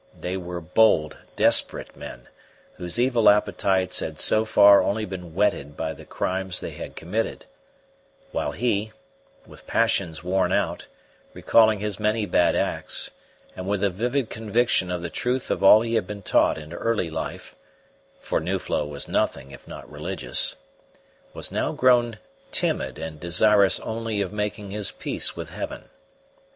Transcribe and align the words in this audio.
They 0.19 0.35
were 0.35 0.61
bold, 0.61 1.15
desperate 1.35 1.95
men, 1.95 2.27
whose 2.77 2.97
evil 2.99 3.29
appetites 3.29 3.99
had 3.99 4.19
so 4.19 4.45
far 4.45 4.81
only 4.81 5.05
been 5.05 5.35
whetted 5.35 5.77
by 5.77 5.93
the 5.93 6.05
crimes 6.05 6.59
they 6.59 6.71
had 6.71 6.95
committed; 6.95 7.45
while 8.31 8.51
he, 8.51 8.93
with 9.45 9.67
passions 9.67 10.23
worn 10.23 10.51
out, 10.51 10.87
recalling 11.35 11.81
his 11.81 11.99
many 11.99 12.25
bad 12.25 12.55
acts, 12.55 13.11
and 13.55 13.67
with 13.67 13.83
a 13.83 13.91
vivid 13.91 14.31
conviction 14.31 14.89
of 14.89 15.03
the 15.03 15.11
truth 15.11 15.51
of 15.51 15.61
all 15.63 15.81
he 15.81 15.93
had 15.93 16.07
been 16.07 16.23
taught 16.23 16.57
in 16.57 16.73
early 16.73 17.11
life 17.11 17.53
for 18.19 18.39
Nuflo 18.39 18.83
was 18.87 19.07
nothing 19.07 19.51
if 19.51 19.67
not 19.67 19.87
religious 19.87 20.55
was 21.31 21.51
now 21.51 21.73
grown 21.73 22.17
timid 22.51 22.97
and 22.97 23.19
desirous 23.19 23.79
only 23.81 24.19
of 24.19 24.33
making 24.33 24.71
his 24.71 24.89
peace 24.89 25.35
with 25.35 25.51
Heaven. 25.51 25.89